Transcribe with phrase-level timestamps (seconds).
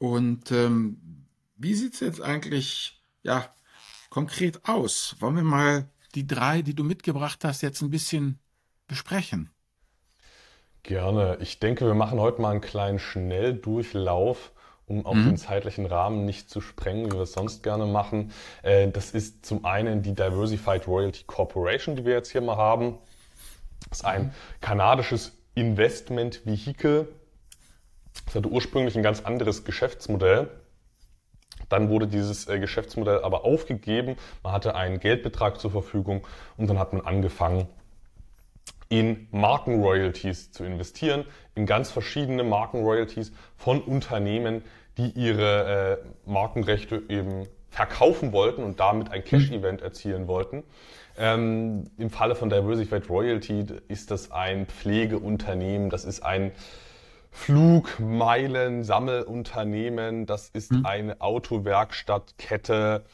[0.00, 1.26] Und ähm,
[1.56, 3.46] wie sieht es jetzt eigentlich ja,
[4.08, 5.14] konkret aus?
[5.20, 8.38] Wollen wir mal die drei, die du mitgebracht hast, jetzt ein bisschen
[8.88, 9.50] besprechen?
[10.82, 11.36] Gerne.
[11.42, 14.52] Ich denke, wir machen heute mal einen kleinen Schnelldurchlauf,
[14.86, 15.26] um auch mhm.
[15.26, 18.32] den zeitlichen Rahmen nicht zu sprengen, wie wir es sonst gerne machen.
[18.62, 22.96] Äh, das ist zum einen die Diversified Royalty Corporation, die wir jetzt hier mal haben.
[23.90, 27.06] Das ist ein kanadisches Investment-Vehikel.
[28.30, 30.48] Das hatte ursprünglich ein ganz anderes Geschäftsmodell.
[31.68, 34.14] Dann wurde dieses äh, Geschäftsmodell aber aufgegeben.
[34.44, 36.24] Man hatte einen Geldbetrag zur Verfügung
[36.56, 37.66] und dann hat man angefangen,
[38.88, 41.24] in Markenroyalties zu investieren,
[41.56, 44.62] in ganz verschiedene Markenroyalties von Unternehmen,
[44.96, 50.62] die ihre äh, Markenrechte eben verkaufen wollten und damit ein Cash-Event erzielen wollten.
[51.18, 56.52] Ähm, Im Falle von Diversified Royalty ist das ein Pflegeunternehmen, das ist ein
[57.30, 60.84] Flugmeilen-Sammelunternehmen, das ist mhm.
[60.84, 63.04] eine Autowerkstattkette,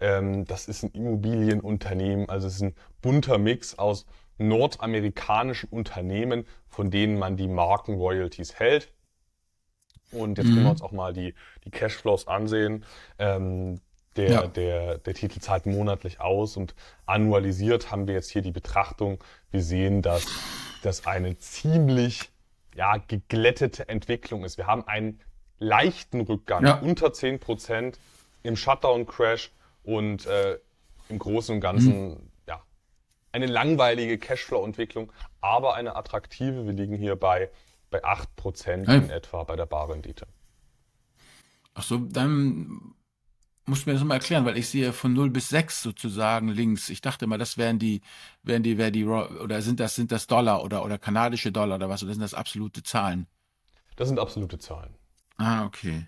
[0.00, 4.06] ähm, das ist ein Immobilienunternehmen, also es ist ein bunter Mix aus
[4.38, 8.92] nordamerikanischen Unternehmen, von denen man die Marken-Royalties hält.
[10.10, 10.50] Und jetzt mhm.
[10.50, 10.70] können wir mhm.
[10.70, 12.84] uns auch mal die, die Cashflows ansehen.
[13.18, 13.80] Ähm,
[14.16, 14.46] der, ja.
[14.46, 19.22] der, der Titel zahlt monatlich aus und annualisiert haben wir jetzt hier die Betrachtung.
[19.50, 20.26] Wir sehen, dass
[20.82, 22.30] das eine ziemlich
[22.74, 24.58] ja, geglättete Entwicklung ist.
[24.58, 25.20] Wir haben einen
[25.58, 26.78] leichten Rückgang, ja.
[26.78, 27.98] unter 10 Prozent
[28.42, 29.52] im Shutdown-Crash
[29.84, 30.58] und äh,
[31.08, 32.30] im Großen und Ganzen mhm.
[32.46, 32.62] ja,
[33.32, 36.66] eine langweilige Cashflow-Entwicklung, aber eine attraktive.
[36.66, 37.50] Wir liegen hier bei,
[37.90, 40.26] bei 8 Prozent in etwa bei der Barrendite.
[41.74, 42.94] Ach so, dann
[43.66, 46.90] musst du mir das mal erklären, weil ich sehe von 0 bis 6 sozusagen links.
[46.90, 48.02] Ich dachte mal, das wären die,
[48.42, 51.88] wären die, wären die, oder sind das, sind das Dollar oder, oder kanadische Dollar oder
[51.88, 53.26] was, oder sind das absolute Zahlen?
[53.96, 54.94] Das sind absolute Zahlen.
[55.36, 56.06] Ah, okay.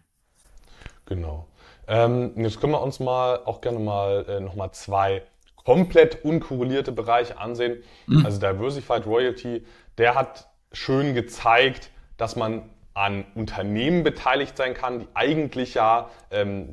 [1.06, 1.46] Genau.
[1.88, 5.22] Ähm, jetzt können wir uns mal auch gerne mal äh, nochmal zwei
[5.56, 7.82] komplett unkorrelierte Bereiche ansehen.
[8.06, 8.24] Mhm.
[8.24, 9.64] Also Diversified Royalty,
[9.98, 16.72] der hat schön gezeigt, dass man an Unternehmen beteiligt sein kann, die eigentlich ja ähm,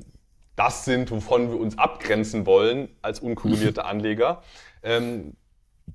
[0.56, 4.44] das sind, wovon wir uns abgrenzen wollen als unkorrelierte Anleger.
[4.84, 5.36] Ähm,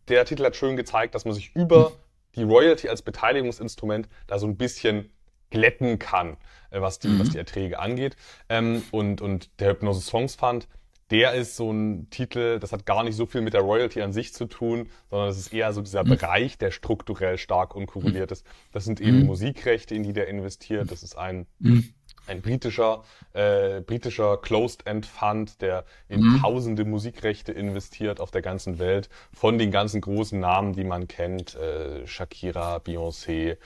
[0.08, 1.92] der Titel hat schön gezeigt, dass man sich über
[2.34, 5.10] die Royalty als Beteiligungsinstrument da so ein bisschen
[5.50, 6.36] glätten kann,
[6.70, 7.20] äh, was, die, mhm.
[7.20, 8.16] was die Erträge angeht.
[8.48, 10.68] Ähm, und, und der Hypnosis Songs Fund,
[11.10, 14.12] der ist so ein Titel, das hat gar nicht so viel mit der Royalty an
[14.12, 16.10] sich zu tun, sondern es ist eher so dieser mhm.
[16.10, 18.44] Bereich, der strukturell stark unkorreliert ist.
[18.72, 19.26] Das sind eben mhm.
[19.26, 20.90] Musikrechte, in die der investiert.
[20.90, 21.92] Das ist ein mhm
[22.28, 26.40] ein britischer, äh, britischer Closed-End Fund, der in mhm.
[26.42, 31.54] tausende Musikrechte investiert auf der ganzen Welt, von den ganzen großen Namen, die man kennt,
[31.56, 33.56] äh, Shakira, Beyoncé,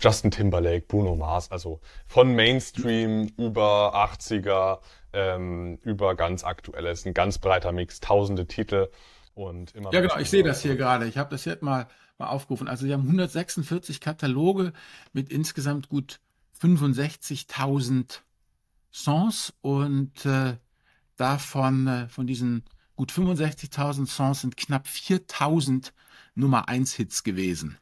[0.00, 4.78] Justin Timberlake, Bruno Mars, also von Mainstream über 80er,
[5.12, 8.88] ähm, über ganz aktuelles, ein ganz breiter Mix, tausende Titel
[9.34, 9.92] und immer.
[9.92, 11.06] Ja, genau, ich sehe das hier gerade.
[11.06, 11.88] Ich habe das jetzt mal,
[12.18, 12.68] mal aufgerufen.
[12.68, 14.72] Also sie haben 146 Kataloge
[15.12, 16.20] mit insgesamt gut
[16.60, 18.20] 65.000
[18.92, 20.56] Songs und äh,
[21.16, 22.64] davon, äh, von diesen
[22.96, 25.92] gut 65.000 Songs sind knapp 4.000
[26.34, 27.78] Nummer 1 Hits gewesen.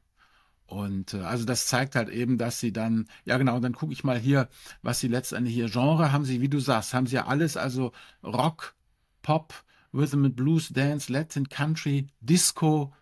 [0.68, 4.04] Und äh, also das zeigt halt eben, dass sie dann, ja genau, dann gucke ich
[4.04, 4.48] mal hier,
[4.82, 7.92] was sie letztendlich hier Genre haben sie, wie du sagst, haben sie ja alles, also
[8.22, 8.74] Rock,
[9.22, 9.64] Pop,
[9.94, 12.92] Rhythm and Blues, Dance, Latin, Country, Disco,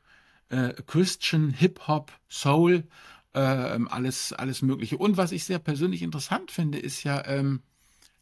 [0.48, 2.84] äh, Christian, Hip Hop, Soul
[3.34, 4.96] ähm, alles, alles Mögliche.
[4.96, 7.62] Und was ich sehr persönlich interessant finde, ist ja ähm,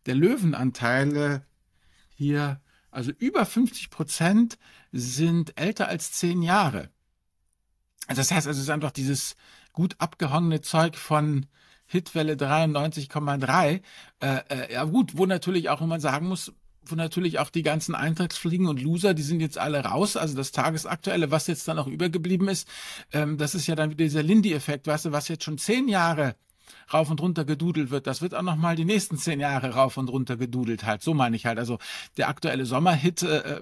[0.06, 1.40] der Löwenanteil äh,
[2.14, 4.58] hier, also über 50 Prozent
[4.90, 6.90] sind älter als zehn Jahre.
[8.06, 9.36] Also das heißt, es ist einfach dieses
[9.72, 11.46] gut abgehangene Zeug von
[11.86, 13.80] Hitwelle 93,3.
[14.20, 16.52] Äh, äh, ja gut, wo natürlich auch, wenn man sagen muss,
[16.86, 20.16] wo natürlich auch die ganzen Eintagsfliegen und Loser, die sind jetzt alle raus.
[20.16, 22.68] Also das Tagesaktuelle, was jetzt dann noch übergeblieben ist,
[23.12, 26.36] ähm, das ist ja dann wieder dieser Lindy-Effekt, weißt du, was jetzt schon zehn Jahre
[26.92, 29.96] rauf und runter gedudelt wird, das wird auch noch mal die nächsten zehn Jahre rauf
[29.96, 31.02] und runter gedudelt halt.
[31.02, 31.58] So meine ich halt.
[31.58, 31.78] Also
[32.16, 33.60] der aktuelle Sommerhit äh,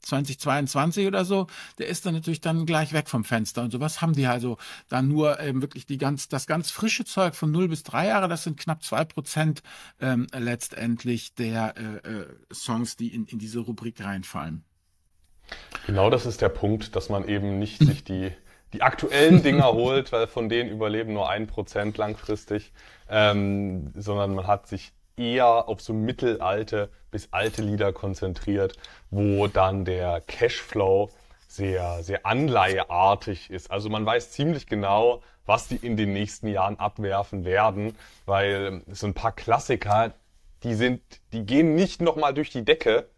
[0.00, 1.46] 2022 oder so,
[1.78, 3.62] der ist dann natürlich dann gleich weg vom Fenster.
[3.62, 4.58] Und sowas haben die also
[4.88, 8.28] dann nur eben wirklich die ganz, das ganz frische Zeug von 0 bis 3 Jahre,
[8.28, 9.62] das sind knapp 2 Prozent
[10.00, 14.64] ähm, letztendlich der äh, äh, Songs, die in, in diese Rubrik reinfallen.
[15.86, 18.30] Genau das ist der Punkt, dass man eben nicht sich die,
[18.72, 22.72] die aktuellen Dinger holt, weil von denen überleben nur ein Prozent langfristig,
[23.08, 28.76] ähm, sondern man hat sich eher auf so mittelalte bis alte Lieder konzentriert,
[29.10, 31.10] wo dann der Cashflow
[31.46, 33.70] sehr, sehr anleiheartig ist.
[33.70, 39.06] Also man weiß ziemlich genau, was die in den nächsten Jahren abwerfen werden, weil so
[39.06, 40.14] ein paar Klassiker,
[40.62, 41.02] die sind,
[41.32, 43.08] die gehen nicht nochmal durch die Decke,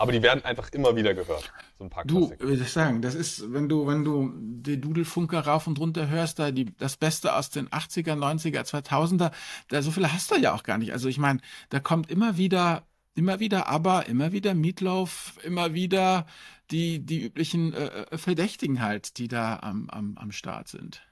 [0.00, 1.52] aber die werden einfach immer wieder gehört.
[1.78, 5.40] So ein paar du, würde ich sagen, das ist, wenn du, wenn du die Dudelfunker
[5.40, 9.30] rauf und runter hörst, da die, das Beste aus den 80er, 90er, 2000er,
[9.68, 10.94] da so viele hast du ja auch gar nicht.
[10.94, 16.24] Also ich meine, da kommt immer wieder, immer wieder aber, immer wieder Meatloaf, immer wieder
[16.70, 21.02] die, die üblichen äh, äh Verdächtigen halt, die da am, am, am Start sind.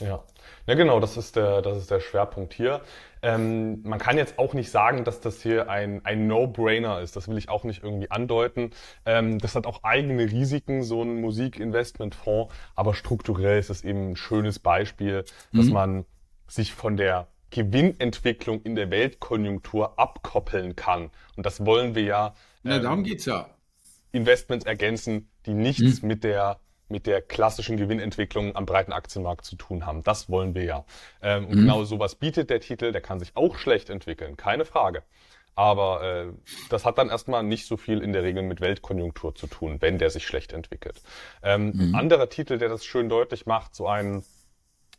[0.00, 0.24] Ja,
[0.66, 2.80] ja genau, das ist der, das ist der Schwerpunkt hier.
[3.22, 7.16] Ähm, man kann jetzt auch nicht sagen, dass das hier ein, ein No-Brainer ist.
[7.16, 8.70] Das will ich auch nicht irgendwie andeuten.
[9.04, 14.16] Ähm, das hat auch eigene Risiken, so ein Musikinvestmentfonds, aber strukturell ist es eben ein
[14.16, 15.72] schönes Beispiel, dass mhm.
[15.72, 16.04] man
[16.46, 21.10] sich von der Gewinnentwicklung in der Weltkonjunktur abkoppeln kann.
[21.36, 22.34] Und das wollen wir ja.
[22.64, 23.50] Ähm, ja, darum geht's ja.
[24.12, 26.08] Investments ergänzen, die nichts mhm.
[26.08, 26.58] mit der
[26.90, 30.02] mit der klassischen Gewinnentwicklung am breiten Aktienmarkt zu tun haben.
[30.02, 30.84] Das wollen wir ja.
[31.22, 31.60] Ähm, und mhm.
[31.60, 32.92] genau sowas bietet der Titel.
[32.92, 35.02] Der kann sich auch schlecht entwickeln, keine Frage.
[35.54, 36.32] Aber äh,
[36.70, 39.98] das hat dann erstmal nicht so viel in der Regel mit Weltkonjunktur zu tun, wenn
[39.98, 41.02] der sich schlecht entwickelt.
[41.42, 41.94] Ähm, mhm.
[41.94, 44.24] Anderer Titel, der das schön deutlich macht, so einen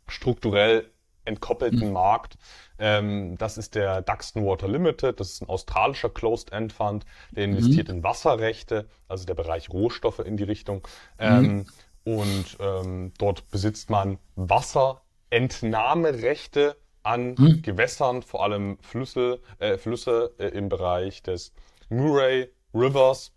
[0.08, 0.90] strukturell
[1.26, 1.94] entkoppelten mhm.
[1.94, 2.38] Markt,
[2.82, 5.20] ähm, das ist der Duxton Water Limited.
[5.20, 7.06] Das ist ein australischer Closed-End Fund.
[7.32, 7.54] Der mhm.
[7.54, 7.98] investiert mhm.
[7.98, 10.86] in Wasserrechte, also der Bereich Rohstoffe in die Richtung.
[11.20, 11.68] Ähm, mhm.
[12.04, 17.62] Und ähm, dort besitzt man Wasserentnahmerechte an mhm.
[17.62, 21.54] Gewässern, vor allem Flüsse, äh, Flüsse äh, im Bereich des
[21.90, 23.32] Murray Rivers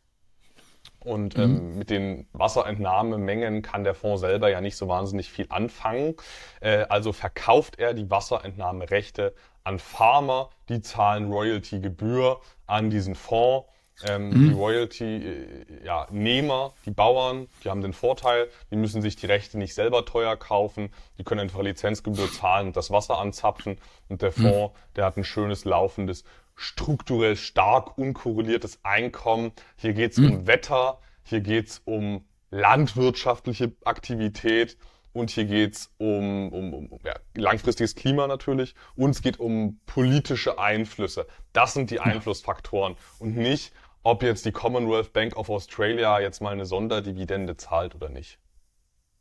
[1.04, 1.78] und ähm, mhm.
[1.78, 6.16] mit den Wasserentnahmemengen kann der Fonds selber ja nicht so wahnsinnig viel anfangen.
[6.60, 9.34] Äh, also verkauft er die Wasserentnahmerechte
[9.64, 13.68] an Farmer, die zahlen Royalty-Gebühr an diesen Fonds.
[14.02, 14.48] Ähm, mhm.
[14.48, 19.72] Die Royalty-Nehmer, ja, die Bauern, die haben den Vorteil, die müssen sich die Rechte nicht
[19.72, 23.78] selber teuer kaufen, die können einfach Lizenzgebühr zahlen und das Wasser anzapfen.
[24.08, 24.42] Und der mhm.
[24.42, 24.78] Fonds, mhm.
[24.96, 26.24] der hat ein schönes laufendes
[26.56, 29.52] strukturell stark unkorreliertes Einkommen.
[29.76, 30.30] Hier geht es mhm.
[30.30, 34.76] um Wetter, hier geht es um landwirtschaftliche Aktivität
[35.12, 39.80] und hier geht es um, um, um ja, langfristiges Klima natürlich und es geht um
[39.86, 41.26] politische Einflüsse.
[41.52, 43.72] Das sind die Einflussfaktoren und nicht,
[44.02, 48.38] ob jetzt die Commonwealth Bank of Australia jetzt mal eine Sonderdividende zahlt oder nicht.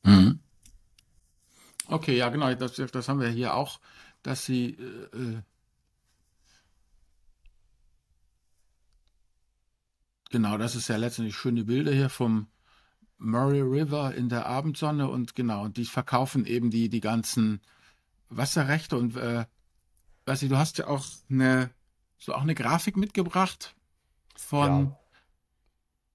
[0.03, 0.39] Mhm.
[1.88, 3.80] Okay, ja genau, das, das haben wir hier auch,
[4.24, 5.41] dass sie äh,
[10.33, 12.47] Genau, das ist ja letztendlich schöne Bilder hier vom
[13.19, 17.62] Murray River in der Abendsonne und genau, und die verkaufen eben die, die ganzen
[18.30, 19.45] Wasserrechte und äh,
[20.25, 21.69] weiß ich, du hast ja auch eine,
[22.18, 23.75] so auch eine Grafik mitgebracht
[24.35, 24.95] von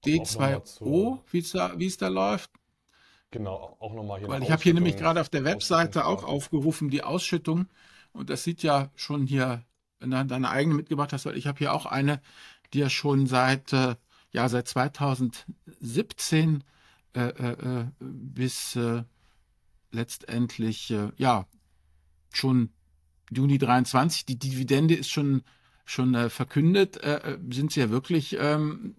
[0.05, 0.19] ja.
[0.19, 2.51] D2O, wie es da, wie es da läuft.
[3.31, 4.27] Genau, auch nochmal hier.
[4.27, 7.67] Weil ich habe hier nämlich gerade auf der Webseite auch aufgerufen, die Ausschüttung.
[8.11, 9.63] Und das sieht ja schon hier,
[10.01, 12.21] wenn du deine eigene mitgebracht hast, weil ich habe hier auch eine,
[12.73, 13.95] die ja schon seit äh,
[14.31, 16.63] ja seit 2017
[17.15, 19.03] äh, äh, äh, bis äh,
[19.91, 21.47] letztendlich äh, ja
[22.31, 22.69] schon
[23.31, 24.25] Juni 23.
[24.25, 25.43] Die Dividende ist schon
[25.85, 26.99] schon äh, verkündet.
[27.49, 28.95] Sind sie ja wirklich ähm,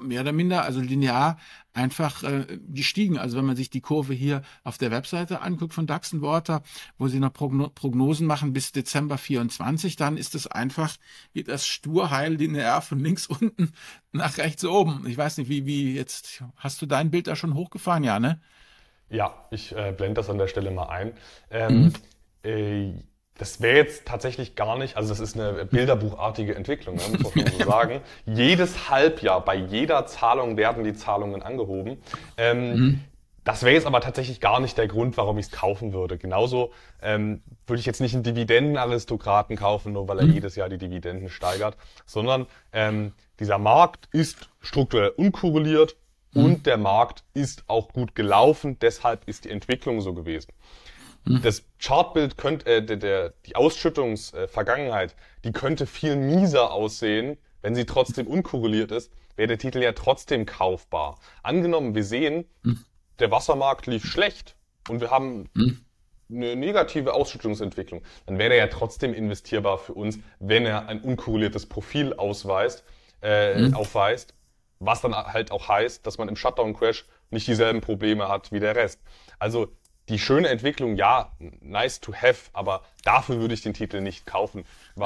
[0.00, 1.38] mehr oder minder, also linear,
[1.72, 3.18] einfach äh, gestiegen.
[3.18, 6.62] Also wenn man sich die Kurve hier auf der Webseite anguckt von Daxon Water,
[6.98, 10.96] wo sie noch Progno Prognosen machen bis Dezember 24, dann ist es einfach,
[11.34, 13.72] geht das sturheil linear von links unten
[14.12, 15.04] nach rechts oben.
[15.06, 18.40] Ich weiß nicht, wie, wie jetzt, hast du dein Bild da schon hochgefahren, ja, ne?
[19.10, 21.12] Ja, ich äh, blende das an der Stelle mal ein.
[21.50, 21.92] Ähm, mhm.
[22.42, 22.92] äh,
[23.38, 27.46] das wäre jetzt tatsächlich gar nicht, also das ist eine bilderbuchartige Entwicklung, ne, muss man
[27.46, 28.00] so sagen.
[28.26, 31.98] Jedes Halbjahr, bei jeder Zahlung werden die Zahlungen angehoben.
[32.36, 33.00] Ähm, mhm.
[33.44, 36.18] Das wäre jetzt aber tatsächlich gar nicht der Grund, warum ich es kaufen würde.
[36.18, 40.34] Genauso ähm, würde ich jetzt nicht einen Dividendenaristokraten kaufen, nur weil er mhm.
[40.34, 45.96] jedes Jahr die Dividenden steigert, sondern ähm, dieser Markt ist strukturell unkorreliert
[46.34, 46.44] mhm.
[46.44, 50.52] und der Markt ist auch gut gelaufen, deshalb ist die Entwicklung so gewesen.
[51.28, 51.42] Hm.
[51.42, 57.74] Das Chartbild könnte, äh, der, der, die Ausschüttungsvergangenheit, äh, die könnte viel mieser aussehen, wenn
[57.74, 61.18] sie trotzdem unkorreliert ist, wäre der Titel ja trotzdem kaufbar.
[61.42, 62.82] Angenommen, wir sehen, hm.
[63.18, 64.56] der Wassermarkt lief schlecht
[64.88, 65.84] und wir haben hm.
[66.30, 71.66] eine negative Ausschüttungsentwicklung, dann wäre er ja trotzdem investierbar für uns, wenn er ein unkorreliertes
[71.66, 72.84] Profil ausweist,
[73.20, 73.74] äh, hm.
[73.74, 74.34] aufweist,
[74.78, 78.74] was dann halt auch heißt, dass man im Shutdown-Crash nicht dieselben Probleme hat wie der
[78.76, 79.02] Rest.
[79.38, 79.68] Also
[80.08, 84.64] die schöne Entwicklung, ja, nice to have, aber dafür würde ich den Titel nicht kaufen.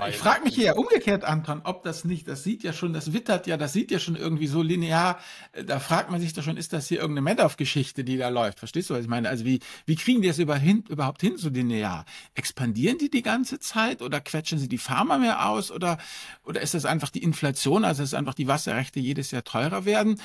[0.09, 3.47] Ich frage mich hier umgekehrt, Anton, ob das nicht, das sieht ja schon, das wittert
[3.47, 5.19] ja, das sieht ja schon irgendwie so linear,
[5.67, 8.59] da fragt man sich doch schon, ist das hier irgendeine Madoff-Geschichte, die da läuft?
[8.59, 9.29] Verstehst du, was ich meine?
[9.29, 12.05] Also wie, wie kriegen die es über hin, überhaupt hin so linear?
[12.35, 15.99] Expandieren die die ganze Zeit oder quetschen sie die Pharma mehr aus oder,
[16.45, 20.21] oder ist das einfach die Inflation, also ist einfach die Wasserrechte jedes Jahr teurer werden?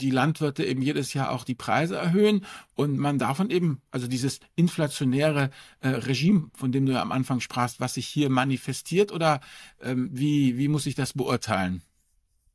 [0.00, 4.40] Die Landwirte eben jedes Jahr auch die Preise erhöhen und man davon eben, also dieses
[4.54, 5.50] inflationäre
[5.80, 9.40] äh, Regime, von dem du ja am Anfang sprachst, was sich hier manifestiert oder
[9.82, 11.82] ähm, wie, wie muss ich das beurteilen?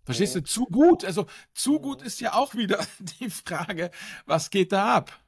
[0.06, 0.44] Verstehst du?
[0.44, 1.06] Zu gut.
[1.06, 2.86] Also zu gut ist ja auch wieder
[3.20, 3.92] die Frage,
[4.26, 5.23] was geht da ab?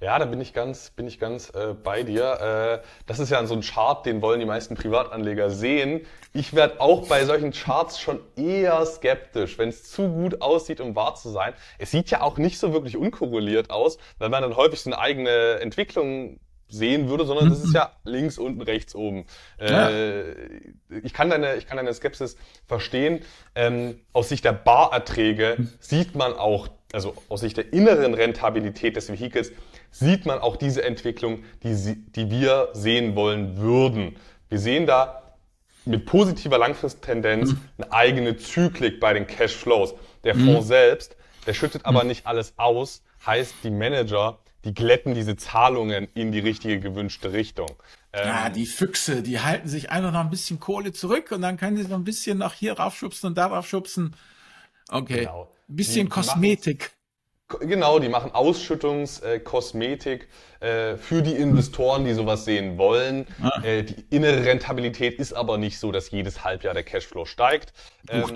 [0.00, 2.82] Ja, da bin ich ganz, bin ich ganz äh, bei dir.
[2.82, 6.06] Äh, das ist ja so ein Chart, den wollen die meisten Privatanleger sehen.
[6.32, 10.94] Ich werde auch bei solchen Charts schon eher skeptisch, wenn es zu gut aussieht, um
[10.94, 11.54] wahr zu sein.
[11.78, 14.98] Es sieht ja auch nicht so wirklich unkorreliert aus, weil man dann häufig so eine
[14.98, 19.26] eigene Entwicklung sehen würde, sondern das ist ja links, unten, rechts, oben.
[19.58, 20.32] Äh,
[21.02, 22.36] ich, kann deine, ich kann deine Skepsis
[22.66, 23.22] verstehen.
[23.54, 29.10] Ähm, aus Sicht der Barerträge sieht man auch, also aus Sicht der inneren Rentabilität des
[29.10, 29.52] Vehikels,
[29.98, 34.16] sieht man auch diese Entwicklung, die, die wir sehen wollen würden.
[34.48, 35.22] Wir sehen da
[35.84, 37.60] mit positiver Langfristtendenz mhm.
[37.78, 39.94] eine eigene Zyklik bei den Cashflows.
[40.24, 40.44] Der mhm.
[40.44, 42.08] Fonds selbst, der schüttet aber mhm.
[42.08, 47.70] nicht alles aus, heißt die Manager, die glätten diese Zahlungen in die richtige gewünschte Richtung.
[48.12, 51.56] ja, ähm, die Füchse, die halten sich einfach noch ein bisschen Kohle zurück und dann
[51.56, 54.16] können sie noch ein bisschen noch hier raufschubsen und da raufschubsen.
[54.88, 55.20] Okay.
[55.20, 55.48] Genau.
[55.68, 56.95] Ein bisschen die, Kosmetik.
[57.60, 60.28] Genau, die machen Ausschüttungskosmetik
[60.60, 63.26] äh, äh, für die Investoren, die sowas sehen wollen.
[63.40, 63.62] Ah.
[63.62, 67.72] Äh, die innere Rentabilität ist aber nicht so, dass jedes Halbjahr der Cashflow steigt.
[68.08, 68.26] Ähm,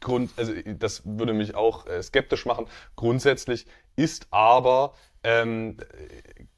[0.00, 2.66] Grund, also das würde mich auch äh, skeptisch machen.
[2.94, 3.66] Grundsätzlich
[3.96, 4.92] ist aber
[5.24, 5.78] ähm,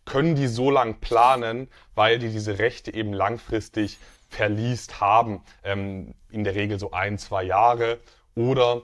[0.05, 5.45] können die so lang planen, weil die diese Rechte eben langfristig verliest haben.
[5.63, 7.99] Ähm, in der Regel so ein, zwei Jahre.
[8.35, 8.83] Oder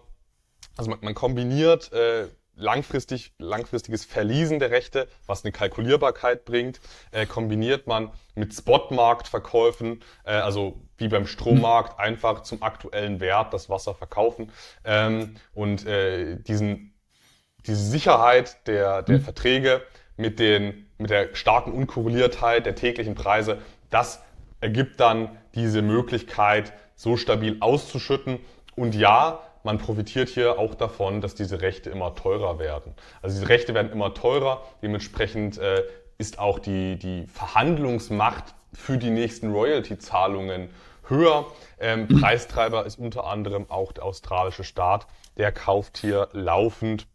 [0.77, 6.81] also man, man kombiniert äh, langfristig, langfristiges Verliesen der Rechte, was eine Kalkulierbarkeit bringt,
[7.11, 13.69] äh, kombiniert man mit Spotmarktverkäufen, äh, also wie beim Strommarkt einfach zum aktuellen Wert das
[13.69, 14.53] Wasser verkaufen
[14.85, 16.95] ähm, und äh, diesen,
[17.67, 19.23] diese Sicherheit der, der mhm.
[19.23, 19.83] Verträge
[20.17, 23.59] mit, den, mit der starken Unkorreliertheit der täglichen Preise,
[23.91, 24.23] das
[24.61, 28.39] ergibt dann diese Möglichkeit, so stabil auszuschütten.
[28.77, 32.95] Und ja, man profitiert hier auch davon, dass diese Rechte immer teurer werden.
[33.23, 35.83] Also diese Rechte werden immer teurer, dementsprechend äh,
[36.19, 40.69] ist auch die, die Verhandlungsmacht für die nächsten Royalty-Zahlungen
[41.09, 41.47] höher.
[41.81, 42.09] Ähm.
[42.21, 45.07] Preistreiber ist unter anderem auch der australische Staat,
[45.39, 47.07] der kauft hier laufend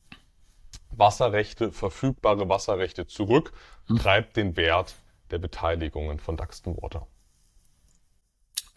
[0.90, 3.54] Wasserrechte, verfügbare Wasserrechte zurück,
[3.88, 3.98] mhm.
[3.98, 4.96] treibt den Wert
[5.32, 7.08] der Beteiligungen von Duxton Water.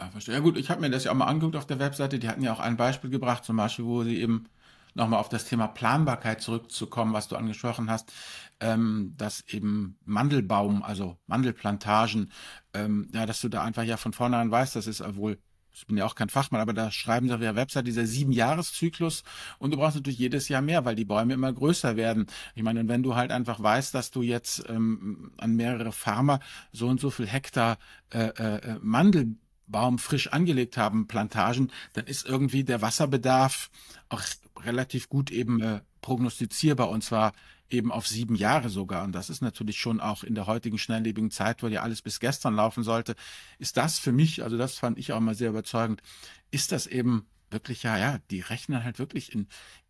[0.03, 0.19] Ah.
[0.19, 2.19] Ja gut, ich habe mir das ja auch mal angeguckt auf der Webseite.
[2.19, 4.47] Die hatten ja auch ein Beispiel gebracht, zum Beispiel, wo sie eben
[4.95, 8.13] nochmal auf das Thema Planbarkeit zurückzukommen, was du angesprochen hast,
[8.61, 12.31] ähm, dass eben Mandelbaum, also Mandelplantagen,
[12.75, 15.39] ähm, ja, dass du da einfach ja von vornherein weißt, das ist wohl
[15.75, 19.23] ich bin ja auch kein Fachmann, aber da schreiben sie auf ihrer Website dieser Sieben-Jahres-Zyklus
[19.59, 22.27] und du brauchst natürlich jedes Jahr mehr, weil die Bäume immer größer werden.
[22.55, 26.41] Ich meine, und wenn du halt einfach weißt, dass du jetzt ähm, an mehrere Farmer
[26.73, 27.79] so und so viel Hektar
[28.11, 33.71] äh, äh, Mandel Baum frisch angelegt haben, Plantagen, dann ist irgendwie der Wasserbedarf
[34.09, 34.23] auch
[34.61, 37.33] relativ gut eben äh, prognostizierbar und zwar
[37.73, 39.05] eben auf sieben Jahre sogar.
[39.05, 42.21] Und das ist natürlich schon auch in der heutigen schnelllebigen Zeit, wo ja alles bis
[42.21, 43.15] gestern laufen sollte,
[43.59, 46.03] ist das für mich, also das fand ich auch mal sehr überzeugend,
[46.51, 49.47] ist das eben wirklich, ja, ja, die rechnen halt wirklich in,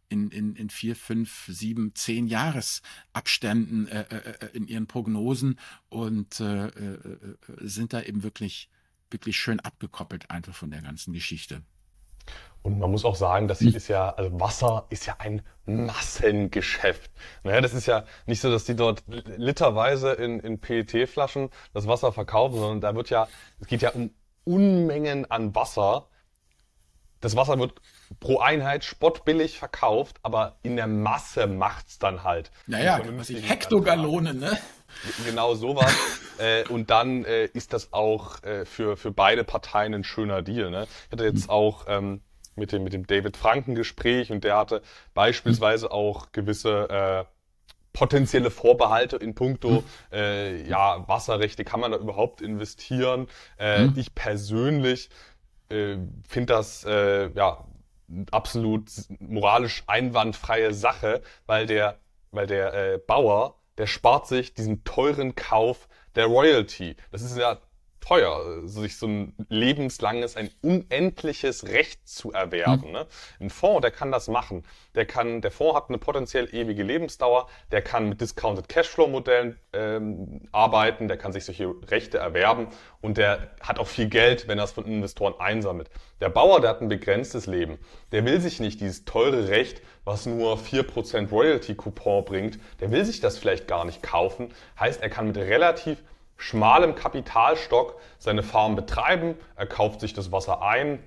[0.08, 6.40] in, in, in vier, fünf, sieben, zehn Jahresabständen äh, äh, äh in ihren Prognosen und
[6.40, 8.68] äh, äh, äh, sind da eben wirklich
[9.12, 11.62] wirklich schön abgekoppelt einfach von der ganzen Geschichte.
[12.62, 13.76] Und man muss auch sagen, das hier hm.
[13.76, 17.10] ist ja, also Wasser ist ja ein Massengeschäft.
[17.42, 22.12] Naja, das ist ja nicht so, dass die dort literweise in, in PET-Flaschen das Wasser
[22.12, 23.26] verkaufen, sondern da wird ja,
[23.60, 24.10] es geht ja um
[24.44, 26.08] Unmengen an Wasser.
[27.20, 27.80] Das Wasser wird
[28.18, 32.50] pro Einheit spottbillig verkauft, aber in der Masse macht's dann halt.
[32.66, 34.58] Naja, was ich Hektogalonen, ne?
[35.24, 35.94] Genau sowas.
[36.42, 40.70] Äh, und dann äh, ist das auch äh, für, für beide Parteien ein schöner Deal.
[40.70, 40.86] Ne?
[41.06, 42.20] Ich hatte jetzt auch ähm,
[42.56, 44.82] mit, dem, mit dem David Franken Gespräch und der hatte
[45.14, 47.24] beispielsweise auch gewisse äh,
[47.92, 53.28] potenzielle Vorbehalte in puncto äh, ja, Wasserrechte, kann man da überhaupt investieren?
[53.58, 53.94] Äh, mhm.
[53.96, 55.10] Ich persönlich
[55.68, 55.96] äh,
[56.28, 57.64] finde das äh, ja
[58.30, 61.98] absolut moralisch einwandfreie Sache, weil der,
[62.30, 66.96] weil der äh, Bauer der spart sich diesen teuren Kauf der Royalty.
[67.10, 67.58] Das ist ja
[68.02, 72.88] teuer, sich so ein lebenslanges, ein unendliches Recht zu erwerben.
[72.88, 72.92] Mhm.
[72.92, 73.06] Ne?
[73.40, 74.64] Ein Fonds, der kann das machen.
[74.94, 80.48] Der kann, der Fonds hat eine potenziell ewige Lebensdauer, der kann mit Discounted Cashflow-Modellen ähm,
[80.52, 82.68] arbeiten, der kann sich solche Rechte erwerben
[83.00, 85.88] und der hat auch viel Geld, wenn er es von Investoren einsammelt.
[86.20, 87.78] Der Bauer, der hat ein begrenztes Leben.
[88.10, 93.20] Der will sich nicht dieses teure Recht, was nur 4% Royalty-Coupon bringt, der will sich
[93.20, 94.52] das vielleicht gar nicht kaufen.
[94.78, 96.02] Heißt, er kann mit relativ
[96.42, 99.36] schmalem Kapitalstock seine Farm betreiben.
[99.54, 100.98] Er kauft sich das Wasser ein.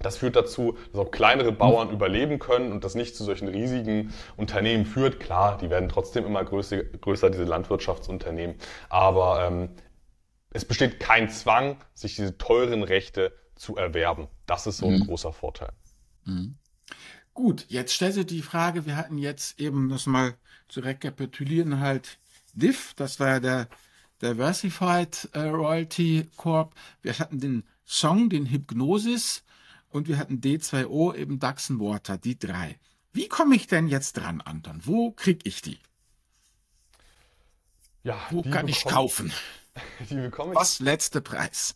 [0.00, 4.12] Das führt dazu, dass auch kleinere Bauern überleben können und das nicht zu solchen riesigen
[4.36, 5.20] Unternehmen führt.
[5.20, 8.56] Klar, die werden trotzdem immer größer, größer diese Landwirtschaftsunternehmen.
[8.88, 9.70] Aber ähm,
[10.50, 14.26] es besteht kein Zwang, sich diese teuren Rechte zu erwerben.
[14.46, 15.06] Das ist so ein mhm.
[15.06, 15.72] großer Vorteil.
[16.24, 16.56] Mhm.
[17.32, 20.34] Gut, jetzt stellt sich die Frage, wir hatten jetzt eben das mal
[20.68, 22.18] zu rekapitulieren halt
[22.52, 23.68] DIF, das war ja der
[24.22, 26.74] Diversified äh, Royalty Corp.
[27.02, 29.44] Wir hatten den Song, den Hypnosis
[29.90, 32.78] und wir hatten D2O, eben Daxon Water, die drei.
[33.12, 34.80] Wie komme ich denn jetzt dran, Anton?
[34.84, 35.78] Wo kriege ich die?
[38.02, 39.32] Ja, Wo kann ich kaufen?
[40.10, 40.58] Die bekomme ich.
[40.58, 41.74] Was letzte Preis?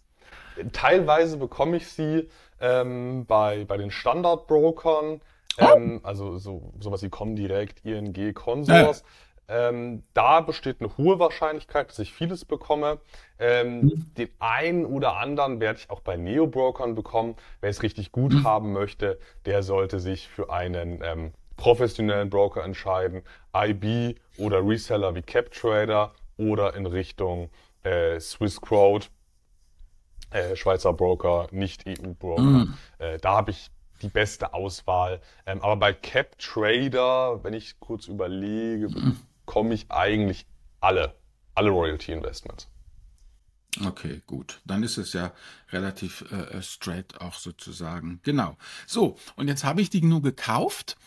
[0.73, 2.29] Teilweise bekomme ich sie
[2.61, 5.21] ähm, bei, bei den Standardbrokern,
[5.59, 5.65] oh.
[5.65, 9.01] ähm, also so, sowas wie Comdirect, ING, Consors.
[9.01, 9.07] Ja.
[9.49, 13.01] Ähm, da besteht eine hohe Wahrscheinlichkeit, dass ich vieles bekomme.
[13.39, 14.15] Ähm, mhm.
[14.17, 17.35] Den einen oder anderen werde ich auch bei Neo-Brokern bekommen.
[17.61, 18.45] Wer es richtig gut mhm.
[18.45, 23.23] haben möchte, der sollte sich für einen ähm, professionellen Broker entscheiden.
[23.55, 27.51] IB oder Reseller wie CapTrader oder in Richtung
[27.85, 29.09] äh, Swissquote,
[30.31, 32.43] äh, Schweizer Broker, nicht EU-Broker.
[32.43, 32.75] Mhm.
[32.99, 33.71] Äh, da habe ich
[34.03, 35.21] die beste Auswahl.
[35.47, 38.89] Ähm, aber bei CapTrader, wenn ich kurz überlege,
[39.49, 40.47] bekomme ich eigentlich
[40.81, 41.15] alle,
[41.55, 42.69] alle Royalty Investments.
[43.83, 44.61] Okay, gut.
[44.67, 45.33] Dann ist es ja
[45.71, 48.21] relativ äh, äh, straight auch sozusagen.
[48.25, 48.59] Genau.
[48.87, 50.99] So, und jetzt habe ich die nur gekauft,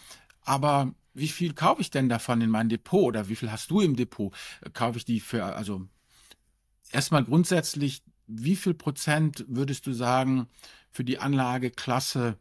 [0.41, 3.79] aber wie viel kaufe ich denn davon in mein Depot oder wie viel hast du
[3.79, 4.33] im Depot?
[4.73, 5.87] Kaufe ich die für, also
[6.91, 10.47] erstmal grundsätzlich, wie viel Prozent würdest du sagen
[10.89, 12.39] für die Anlageklasse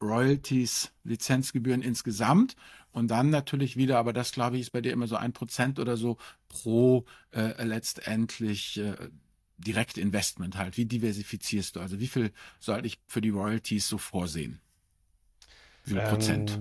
[0.00, 2.56] Royalties, Lizenzgebühren insgesamt
[2.92, 5.78] und dann natürlich wieder, aber das glaube ich ist bei dir immer so ein Prozent
[5.78, 6.16] oder so
[6.48, 8.96] pro äh, letztendlich äh,
[9.58, 10.76] Direktinvestment halt.
[10.76, 11.80] Wie diversifizierst du?
[11.80, 14.60] Also wie viel soll ich für die Royalties so vorsehen?
[15.84, 16.60] Wie viel ähm, Prozent?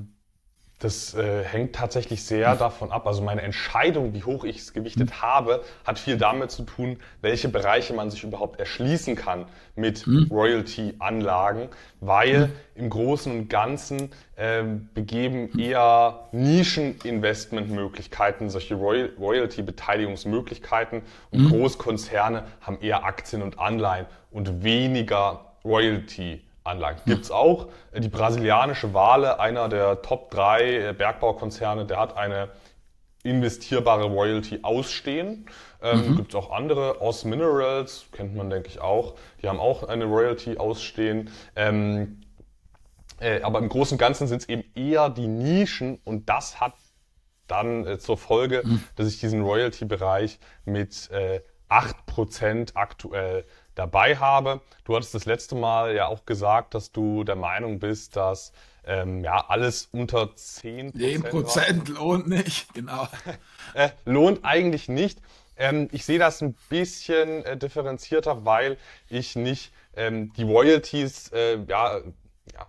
[0.79, 3.05] Das äh, hängt tatsächlich sehr davon ab.
[3.05, 5.21] Also meine Entscheidung, wie hoch ich es gewichtet mhm.
[5.21, 10.27] habe, hat viel damit zu tun, welche Bereiche man sich überhaupt erschließen kann mit mhm.
[10.31, 11.67] Royalty-Anlagen,
[11.99, 12.53] weil mhm.
[12.75, 14.63] im Großen und Ganzen äh,
[14.93, 21.49] begeben eher Nischen-Investmentmöglichkeiten, solche Roy Royalty-Beteiligungsmöglichkeiten und mhm.
[21.49, 26.41] Großkonzerne haben eher Aktien und Anleihen und weniger Royalty.
[26.69, 27.01] Anlagen.
[27.05, 27.67] Gibt es auch.
[27.95, 32.49] Die brasilianische Wale, einer der Top 3 äh, Bergbaukonzerne, der hat eine
[33.23, 35.45] investierbare Royalty ausstehen.
[35.82, 36.15] Ähm, mhm.
[36.17, 37.01] Gibt es auch andere.
[37.01, 39.15] Oz Minerals, kennt man denke ich auch.
[39.41, 41.29] Die haben auch eine Royalty ausstehen.
[41.55, 42.21] Ähm,
[43.19, 46.73] äh, aber im Großen und Ganzen sind es eben eher die Nischen und das hat
[47.47, 48.84] dann äh, zur Folge, mhm.
[48.95, 53.45] dass ich diesen Royalty-Bereich mit äh, 8% aktuell
[53.79, 54.61] dabei habe.
[54.83, 58.51] Du hattest das letzte Mal ja auch gesagt, dass du der Meinung bist, dass
[58.85, 63.07] ähm, ja alles unter 10%, 10 lohnt nicht, genau.
[63.73, 65.19] äh, lohnt eigentlich nicht.
[65.55, 68.77] Ähm, ich sehe das ein bisschen äh, differenzierter, weil
[69.09, 71.99] ich nicht ähm, die Royalties äh, ja,
[72.53, 72.67] ja,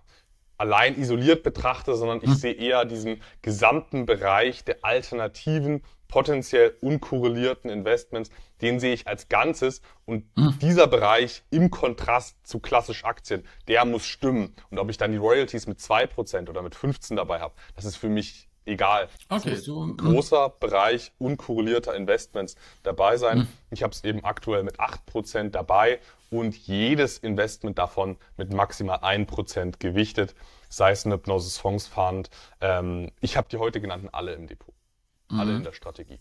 [0.57, 2.35] allein isoliert betrachte, sondern ich hm.
[2.35, 8.29] sehe eher diesen gesamten Bereich der alternativen potenziell unkorrelierten Investments,
[8.61, 10.57] den sehe ich als Ganzes und mhm.
[10.59, 14.55] dieser Bereich im Kontrast zu klassisch Aktien, der muss stimmen.
[14.69, 17.95] Und ob ich dann die Royalties mit 2% oder mit 15 dabei habe, das ist
[17.95, 19.09] für mich egal.
[19.29, 19.97] Okay, so ein hm.
[19.97, 23.39] großer Bereich unkorrelierter Investments dabei sein.
[23.39, 23.47] Mhm.
[23.71, 29.79] Ich habe es eben aktuell mit 8% dabei und jedes Investment davon mit maximal 1%
[29.79, 30.35] gewichtet,
[30.69, 32.29] sei es ein Hypnosis Fonds Fund.
[32.61, 34.73] Ähm, ich habe die heute genannten alle im Depot
[35.37, 35.57] alle mhm.
[35.57, 36.19] in der Strategie.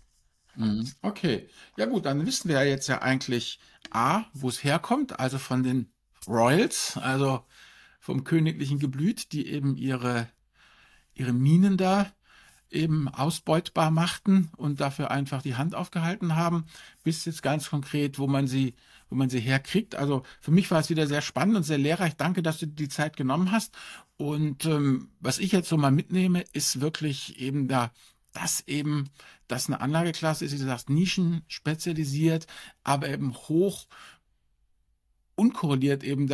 [0.56, 0.90] Mhm.
[1.02, 3.60] Okay, ja gut, dann wissen wir ja jetzt ja eigentlich
[3.90, 5.92] A, wo es herkommt, also von den
[6.26, 7.44] Royals, also
[8.00, 10.28] vom königlichen Geblüt, die eben ihre,
[11.14, 12.12] ihre Minen da
[12.70, 16.66] eben ausbeutbar machten und dafür einfach die Hand aufgehalten haben,
[17.02, 18.74] bis jetzt ganz konkret, wo man sie,
[19.08, 19.96] wo man sie herkriegt.
[19.96, 22.16] Also für mich war es wieder sehr spannend und sehr lehrreich.
[22.16, 23.74] Danke, dass du die Zeit genommen hast.
[24.16, 27.90] Und ähm, was ich jetzt so mal mitnehme, ist wirklich eben da
[28.32, 29.10] dass eben
[29.48, 32.46] das eine Anlageklasse ist, wie du sagst, Nischen spezialisiert,
[32.84, 33.86] aber eben hoch
[35.40, 36.28] unkorreliert eben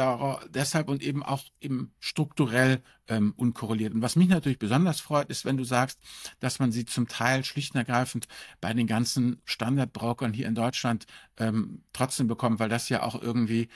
[0.52, 3.94] deshalb und eben auch eben strukturell ähm, unkorreliert.
[3.94, 6.00] Und was mich natürlich besonders freut, ist, wenn du sagst,
[6.40, 8.26] dass man sie zum Teil schlicht und ergreifend
[8.60, 11.06] bei den ganzen Standardbrokern hier in Deutschland
[11.36, 13.68] ähm, trotzdem bekommt, weil das ja auch irgendwie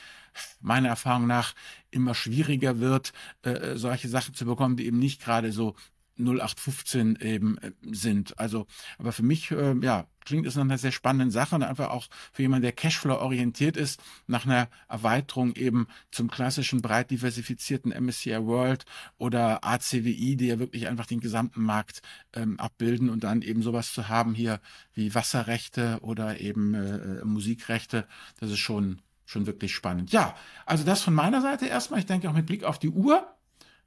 [0.60, 1.54] meiner Erfahrung nach
[1.92, 5.76] immer schwieriger wird, äh, solche Sachen zu bekommen, die eben nicht gerade so
[6.20, 8.38] 0815 eben äh, sind.
[8.38, 8.66] Also,
[8.98, 12.08] aber für mich, äh, ja, klingt es nach einer sehr spannenden Sache und einfach auch
[12.32, 18.44] für jemanden, der Cashflow orientiert ist, nach einer Erweiterung eben zum klassischen breit diversifizierten MSCI
[18.44, 18.84] World
[19.18, 22.02] oder ACWI, die ja wirklich einfach den gesamten Markt
[22.34, 24.60] ähm, abbilden und dann eben sowas zu haben hier
[24.94, 28.06] wie Wasserrechte oder eben äh, Musikrechte,
[28.38, 30.10] das ist schon schon wirklich spannend.
[30.10, 30.34] Ja,
[30.66, 32.00] also das von meiner Seite erstmal.
[32.00, 33.24] Ich denke auch mit Blick auf die Uhr.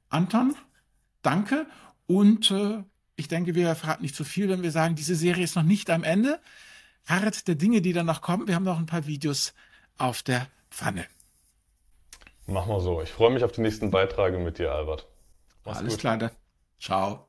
[0.08, 0.54] Anton,
[1.22, 1.66] danke.
[2.06, 2.82] Und äh,
[3.16, 5.90] ich denke, wir verraten nicht zu viel, wenn wir sagen, diese Serie ist noch nicht
[5.90, 6.40] am Ende.
[7.06, 8.48] Harret der Dinge, die dann noch kommen.
[8.48, 9.54] Wir haben noch ein paar Videos
[9.98, 11.06] auf der Pfanne.
[12.46, 13.00] Machen wir so.
[13.02, 15.06] Ich freue mich auf die nächsten Beiträge mit dir, Albert.
[15.64, 16.00] Mach's Alles gut.
[16.00, 16.30] klar, dann.
[16.78, 17.26] Ciao.